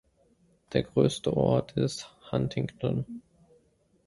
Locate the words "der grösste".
0.73-1.31